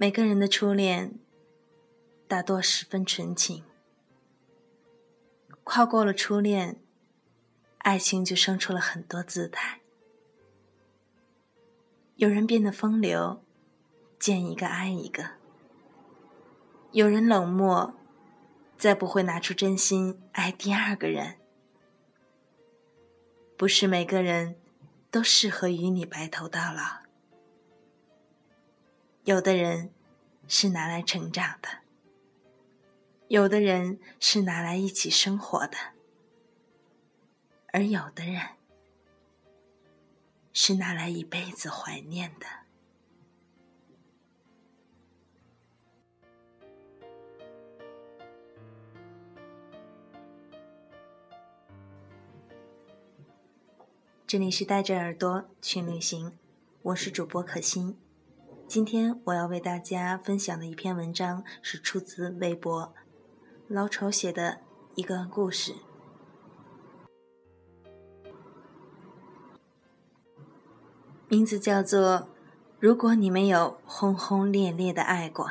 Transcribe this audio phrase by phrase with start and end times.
[0.00, 1.18] 每个人的初恋
[2.28, 3.64] 大多十分纯情，
[5.64, 6.80] 跨过了初恋，
[7.78, 9.80] 爱情就生出了很多姿态。
[12.14, 13.42] 有人变得风流，
[14.20, 15.32] 见一个爱一个；
[16.92, 17.92] 有人冷漠，
[18.76, 21.38] 再不会拿出真心爱第二个人。
[23.56, 24.54] 不是每个人
[25.10, 27.07] 都适合与你白头到老。
[29.28, 29.90] 有的人
[30.46, 31.68] 是拿来成长的，
[33.26, 35.76] 有的人是拿来一起生活的，
[37.66, 38.40] 而有的人
[40.54, 42.46] 是拿来一辈子怀念的。
[54.26, 56.38] 这里是带着耳朵去旅行，
[56.80, 57.98] 我是主播可心。
[58.68, 62.92] 今天我要为大家分享的一篇文章是出自微博
[63.66, 64.60] 老丑写的
[64.94, 65.74] 一个故事，
[71.28, 72.18] 名字叫做
[72.78, 75.46] 《如果你没有轰轰烈烈的爱过》。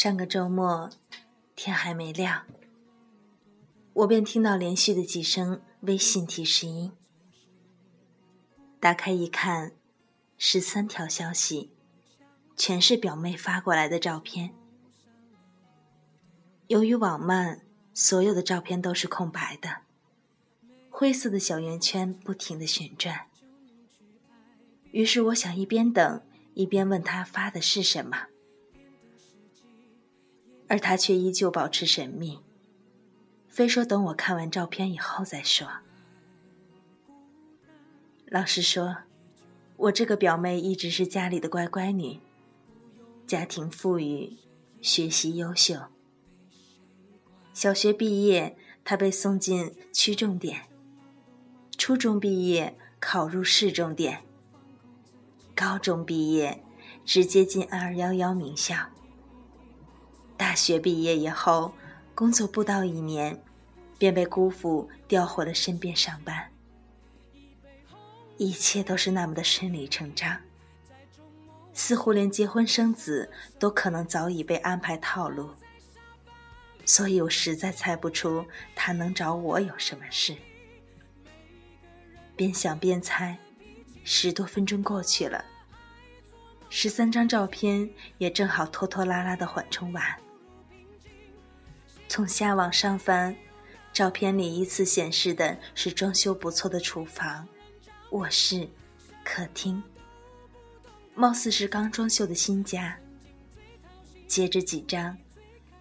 [0.00, 0.90] 上个周末，
[1.56, 2.46] 天还没亮，
[3.94, 6.92] 我便听到连续的几声微信提示音。
[8.78, 9.72] 打开一看，
[10.36, 11.72] 十三条消息，
[12.56, 14.54] 全是表妹发过来的照片。
[16.68, 19.78] 由于网慢，所有的照片都是空白的，
[20.90, 23.26] 灰色的小圆圈不停的旋转。
[24.92, 26.22] 于是我想一边等，
[26.54, 28.28] 一边问他发的是什么。
[30.68, 32.40] 而他却依旧保持神秘，
[33.48, 35.66] 非说等我看完照片以后再说。
[38.26, 38.98] 老实说，
[39.76, 42.20] 我这个表妹一直是家里的乖乖女，
[43.26, 44.36] 家庭富裕，
[44.82, 45.76] 学习优秀。
[47.54, 50.60] 小学毕业，她被送进区重点；
[51.78, 54.18] 初中毕业，考入市重点；
[55.56, 56.62] 高中毕业，
[57.06, 58.76] 直接进二幺幺名校。
[60.38, 61.74] 大学毕业以后，
[62.14, 63.38] 工作不到一年，
[63.98, 66.50] 便被姑父调回了身边上班。
[68.36, 70.40] 一切都是那么的顺理成章，
[71.74, 73.28] 似乎连结婚生子
[73.58, 75.50] 都可能早已被安排套路。
[76.84, 78.46] 所以我实在猜不出
[78.76, 80.36] 他能找我有什么事。
[82.36, 83.36] 边想边猜，
[84.04, 85.44] 十多分钟过去了，
[86.70, 90.16] 十三张照片也正好拖拖拉拉的缓冲完。
[92.08, 93.36] 从下往上翻，
[93.92, 97.46] 照片里依次显示的是装修不错的厨房、
[98.10, 98.68] 卧室、
[99.24, 99.82] 客厅，
[101.14, 102.98] 貌似是刚装修的新家。
[104.26, 105.16] 接着几张，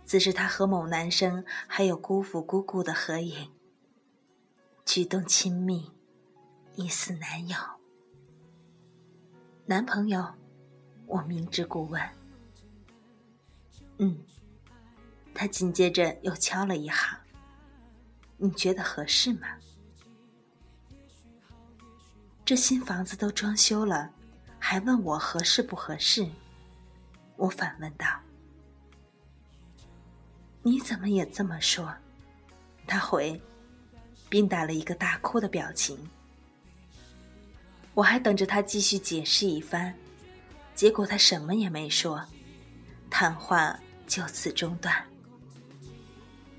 [0.06, 3.50] 则是他和某男生还有姑父姑姑的合影，
[4.86, 5.92] 举动亲密，
[6.76, 7.58] 疑似男友、
[9.66, 10.36] 男朋友。
[11.06, 12.02] 我明知故问，
[13.98, 14.18] 嗯。
[15.40, 17.16] 他紧接着又敲了一行
[18.38, 19.48] ：“你觉得合适吗？
[22.44, 24.10] 这新房子都装修了，
[24.58, 26.28] 还问我合适不合适？”
[27.38, 28.08] 我反问道
[30.64, 31.94] ：“你怎么也这么说？”
[32.88, 33.40] 他回，
[34.30, 35.96] 并打了一个大哭的表情。
[37.94, 39.94] 我还等着他继续解释一番，
[40.74, 42.26] 结果他什么也没说，
[43.12, 44.96] 谈话就此中断。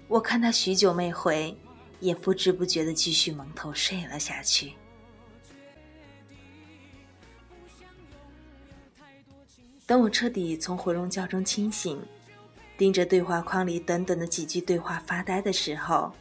[0.08, 1.54] 我看他许久没回，
[2.00, 4.72] 也不知不觉的继续蒙头睡了下去。
[9.86, 12.00] 等我彻底从回笼觉中清醒，
[12.76, 16.12] 盯着对话框里短短的几句对话发呆的时候，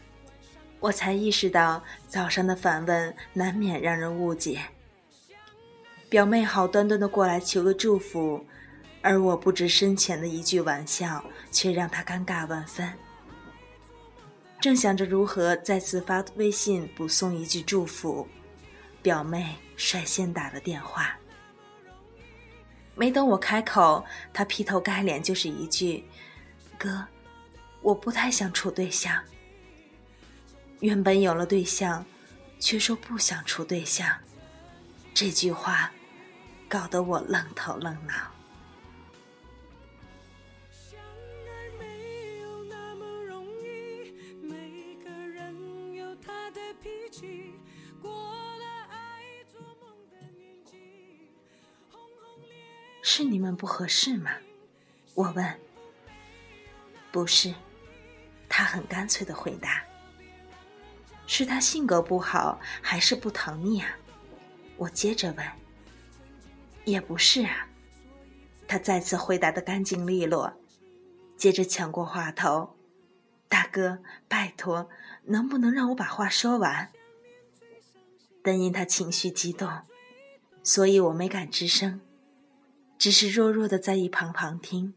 [0.80, 4.62] 我才意识到早上的反问难免让人误解。
[6.10, 8.46] 表妹好端端的过来求个祝福，
[9.02, 12.90] 而我不知深浅的一句玩笑，却让她尴尬万分。
[14.60, 18.28] 正想着如何再次发微信补送一句祝福，
[19.02, 21.16] 表妹率先打了电话。
[22.96, 26.04] 没等我开口，她劈头盖脸就是一句
[26.78, 27.06] ：“哥，
[27.82, 29.24] 我不太想处对象。”
[30.82, 32.04] 原本有了对象，
[32.60, 34.10] 却说不想处对象，
[35.14, 35.92] 这句话
[36.68, 38.14] 搞得我愣头愣脑。
[53.02, 54.32] 是你们不合适吗？
[55.16, 55.60] 我问。
[57.12, 57.54] 不是，
[58.48, 59.84] 他很干脆的回答。
[61.26, 63.98] 是他性格不好，还是不疼你啊？
[64.76, 65.48] 我接着问。
[66.86, 67.68] 也不是啊，
[68.68, 70.54] 他再次回答的干净利落，
[71.36, 72.77] 接着抢过话头
[73.48, 74.90] ：“大哥，拜托，
[75.26, 76.92] 能不能让我把话说完？”
[78.42, 79.70] 但因他情绪激动，
[80.64, 82.00] 所以我没敢吱声，
[82.98, 84.94] 只是弱弱的在一旁旁听，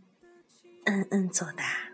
[0.85, 1.90] 嗯嗯作答。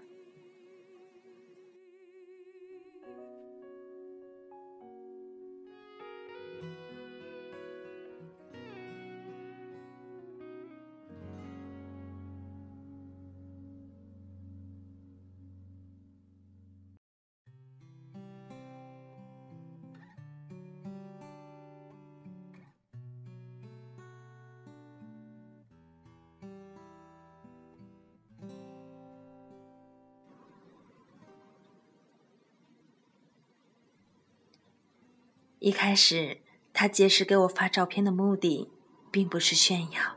[35.66, 36.38] 一开始，
[36.72, 38.70] 他解释给我发照片的目的，
[39.10, 40.14] 并不是炫耀，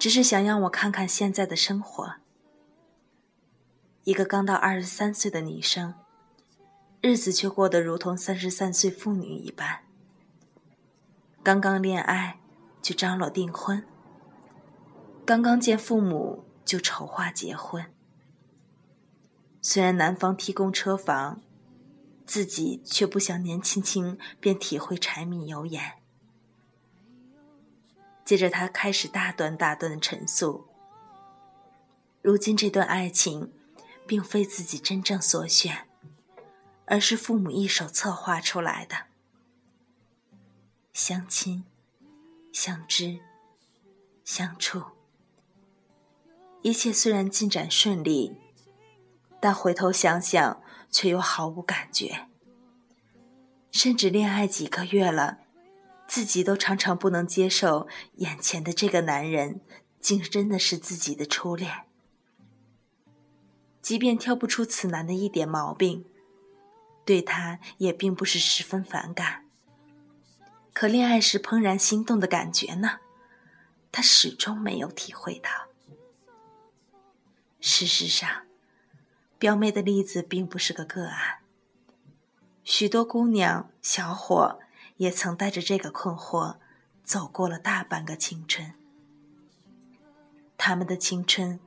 [0.00, 2.14] 只是想让我看看现在的生活。
[4.02, 5.94] 一个刚到二十三岁的女生，
[7.00, 9.84] 日子却过得如同三十三岁妇女一般。
[11.44, 12.40] 刚刚恋爱
[12.82, 13.86] 就张罗订婚，
[15.24, 17.86] 刚刚见父母就筹划结婚。
[19.62, 21.40] 虽然男方提供车房。
[22.30, 25.94] 自己却不想年轻轻便体会柴米油盐。
[28.24, 30.68] 接着，他开始大段大段的陈述。
[32.22, 33.52] 如今这段爱情，
[34.06, 35.88] 并非自己真正所选，
[36.84, 39.06] 而是父母一手策划出来的。
[40.92, 41.64] 相亲、
[42.52, 43.18] 相知、
[44.24, 44.84] 相处，
[46.62, 48.36] 一切虽然进展顺利，
[49.40, 50.62] 但回头想想。
[50.90, 52.26] 却又毫无感觉，
[53.70, 55.38] 甚至恋爱几个月了，
[56.06, 57.86] 自己都常常不能接受
[58.16, 59.60] 眼前的这个男人，
[60.00, 61.84] 竟真的是自己的初恋。
[63.80, 66.04] 即便挑不出此男的一点毛病，
[67.04, 69.46] 对他也并不是十分反感。
[70.72, 72.98] 可恋爱时怦然心动的感觉呢？
[73.92, 75.50] 他始终没有体会到。
[77.60, 78.49] 事实上。
[79.40, 81.38] 表妹的例子并不是个个案，
[82.62, 84.60] 许多姑娘、小伙
[84.98, 86.56] 也曾带着这个困惑
[87.02, 88.74] 走过了大半个青春。
[90.58, 91.58] 他们的青春，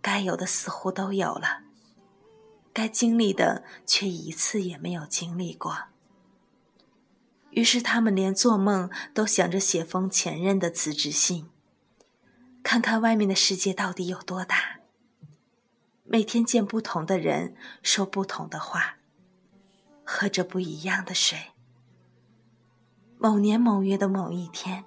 [0.00, 1.62] 该有的似乎都有了，
[2.72, 5.76] 该经历的却一次也没有经历过。
[7.50, 11.48] 于是他们连做梦都想着写封前任的辞职信，
[12.62, 14.77] 看看外面的世界到底有多大。
[16.10, 18.96] 每天见不同的人，说不同的话，
[20.06, 21.52] 喝着不一样的水。
[23.18, 24.86] 某年某月的某一天，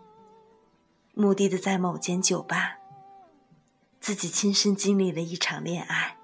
[1.14, 2.80] 目的的在某间酒吧，
[4.00, 6.18] 自己亲身经历了一场恋爱。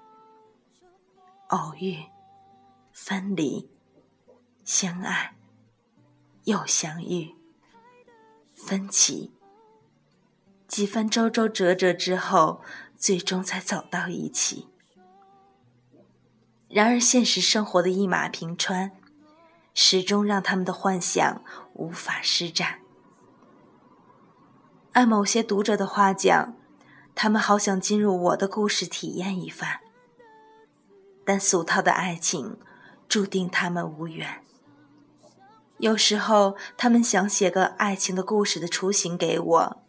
[1.50, 2.06] 偶遇，
[2.90, 3.70] 分离，
[4.64, 5.36] 相爱，
[6.42, 7.36] 又相遇，
[8.52, 9.32] 分歧。
[10.66, 12.62] 几番周周折折之后，
[12.96, 14.66] 最终才走到一起。
[16.68, 18.92] 然而，现实生活的一马平川，
[19.72, 22.80] 始终让他们的幻想无法施展。
[24.92, 26.54] 按某些读者的话讲，
[27.14, 29.80] 他们好想进入我的故事体验一番。
[31.24, 32.58] 但俗套的爱情，
[33.08, 34.42] 注定他们无缘。
[35.78, 39.82] 有时候，他们想写个爱情的故事的雏形给我，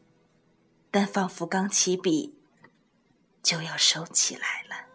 [0.92, 2.38] 但仿佛刚起笔，
[3.44, 4.89] 就要收起来了。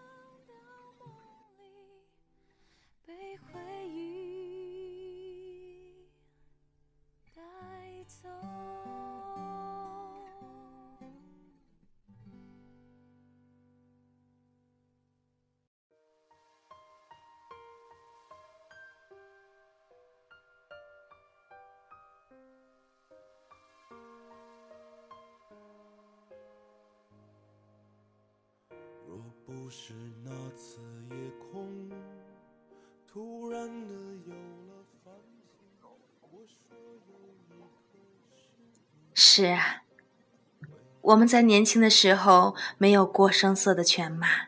[29.76, 30.78] 是那次
[31.10, 31.16] 夜
[31.50, 31.90] 空
[33.08, 34.84] 突然的有了。
[39.12, 39.82] 是啊，
[41.00, 44.46] 我们在年轻的时候没有过声色的犬马，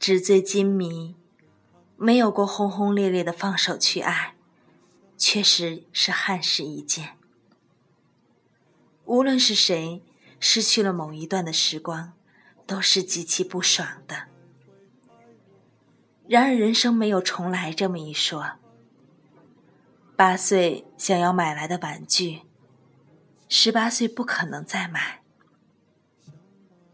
[0.00, 1.14] 纸醉金迷，
[1.96, 4.34] 没有过轰轰烈烈的放手去爱，
[5.16, 7.16] 确实是憾事一件。
[9.04, 10.02] 无论是谁
[10.40, 12.12] 失去了某一段的时光，
[12.70, 14.28] 都是极其不爽的。
[16.28, 18.52] 然而，人生没有重来这么一说。
[20.14, 22.42] 八岁想要买来的玩具，
[23.48, 25.00] 十八岁不可能再买；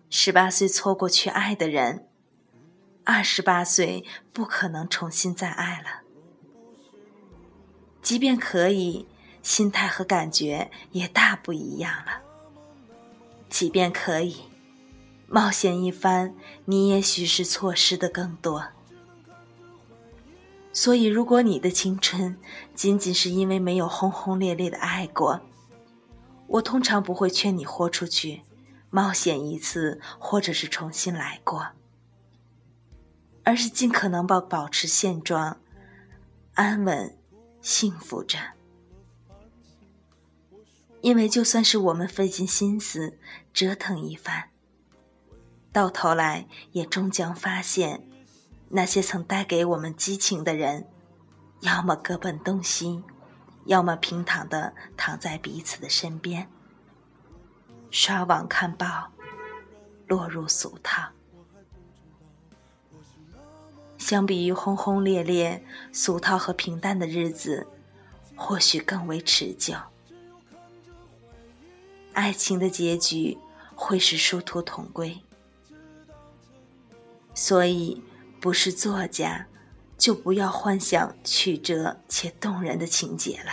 [0.09, 2.09] 十八岁错过去爱的人，
[3.05, 4.03] 二十八岁
[4.33, 6.01] 不可能重新再爱了。
[8.01, 9.07] 即便可以。
[9.43, 12.21] 心态和感觉也大不一样了。
[13.49, 14.39] 即便可以
[15.29, 16.35] 冒险一番，
[16.67, 18.69] 你也许是错失的更多。
[20.73, 22.37] 所以，如果你的青春
[22.75, 25.41] 仅仅是因为没有轰轰烈烈的爱过，
[26.47, 28.43] 我通常不会劝你豁出去，
[28.91, 31.69] 冒险一次，或者是重新来过，
[33.43, 35.59] 而是尽可能保保持现状，
[36.55, 37.17] 安稳
[37.61, 38.39] 幸福着。
[41.01, 43.19] 因为就算是我们费尽心思
[43.53, 44.51] 折腾一番，
[45.77, 48.01] 到头来也终将发现，
[48.71, 50.89] 那些曾带给我们激情的人，
[51.61, 53.05] 要么各奔东西，
[53.67, 56.49] 要么平躺的躺在彼此的身边，
[57.91, 59.13] 刷网看报，
[60.07, 61.11] 落入俗套。
[63.99, 67.67] 相比于轰轰烈烈、俗套和平淡的日子，
[68.35, 69.75] 或许更为持久。
[72.15, 73.37] 爱情的结局
[73.75, 75.21] 会是殊途同归，
[77.37, 78.03] 所以
[78.41, 79.47] 不是作家，
[79.99, 83.53] 就不要幻想曲折且动人的情节了。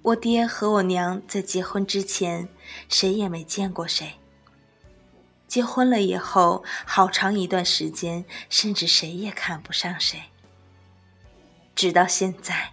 [0.00, 2.48] 我爹和我娘在结婚之前，
[2.88, 4.06] 谁也没见过谁；
[5.46, 10.18] 结婚了以后，好长一段时间，甚至谁也看不上谁。
[11.74, 12.72] 直到现在，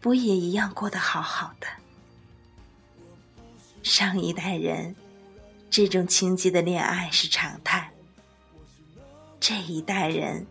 [0.00, 1.66] 不也一样过得好好的？
[3.82, 4.94] 上一代人，
[5.68, 7.91] 这种情节的恋爱是常态；
[9.44, 10.46] 这一代人，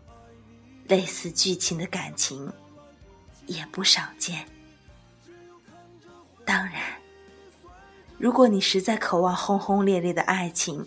[0.86, 2.52] 类似剧情的感情
[3.46, 4.46] 也不少见。
[6.44, 7.00] 当然，
[8.18, 10.86] 如果你实在渴望轰轰烈烈的爱情，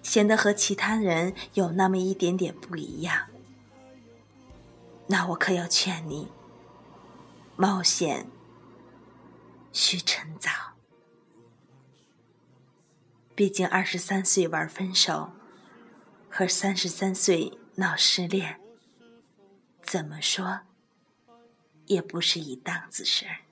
[0.00, 3.26] 显得和其他人有那么一点点不一样，
[5.08, 6.30] 那我可要劝你：
[7.56, 8.30] 冒险
[9.72, 10.52] 需趁早。
[13.34, 15.32] 毕竟，二十三岁玩分手，
[16.36, 18.60] 和三十三岁闹失恋，
[19.84, 20.62] 怎么说，
[21.86, 23.43] 也不是一档子事儿。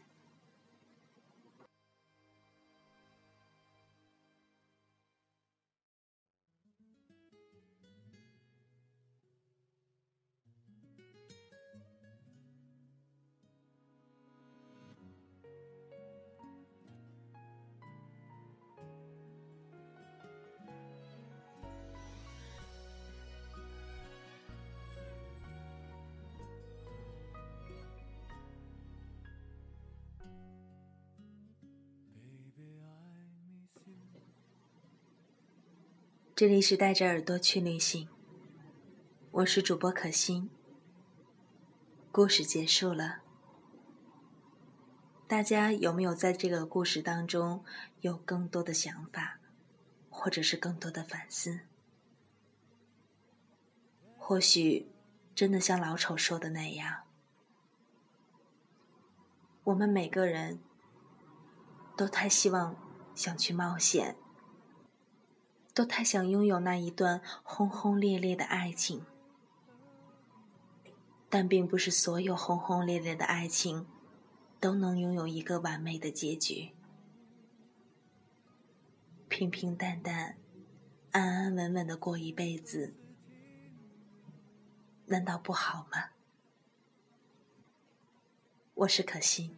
[36.42, 38.08] 这里是带着耳朵去旅行，
[39.30, 40.50] 我是主播可心。
[42.10, 43.20] 故事结束了，
[45.28, 47.64] 大家有没有在这个故事当中
[48.00, 49.38] 有更多的想法，
[50.10, 51.60] 或者是更多的反思？
[54.18, 54.90] 或许
[55.36, 57.04] 真的像老丑说的那样，
[59.62, 60.58] 我们每个人
[61.96, 62.74] 都太希望
[63.14, 64.16] 想去冒险。
[65.74, 69.04] 都太想拥有那一段轰轰烈烈的爱情，
[71.30, 73.86] 但并不是所有轰轰烈烈的爱情
[74.60, 76.72] 都能拥有一个完美的结局。
[79.28, 80.36] 平平淡淡、
[81.10, 82.94] 安安稳稳的过一辈子，
[85.06, 86.10] 难道不好吗？
[88.74, 89.56] 我是可心，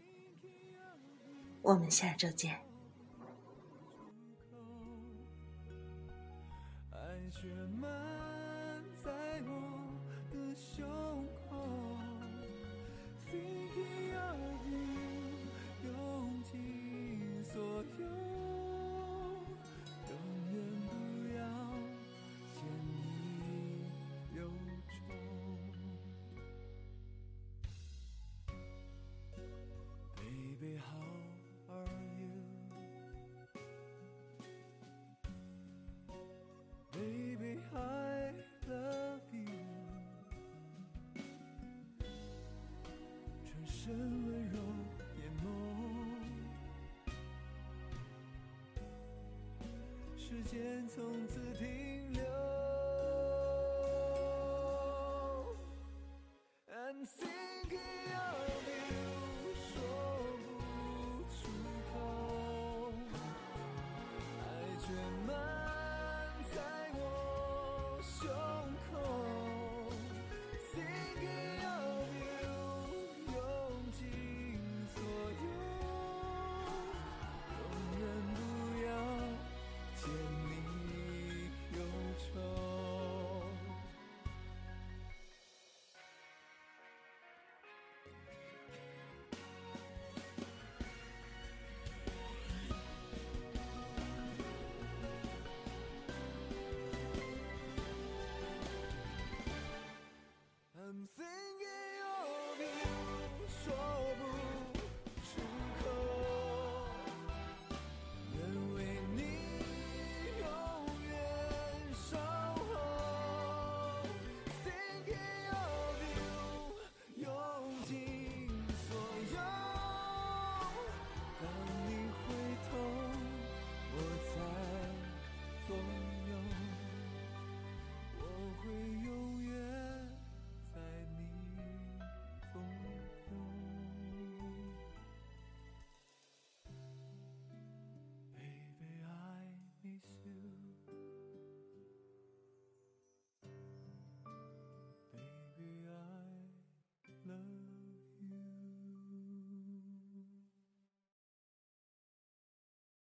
[1.62, 2.63] 我们下周见。
[43.86, 44.58] 真温柔
[45.20, 45.46] 眼眸
[50.16, 52.03] 时间从此停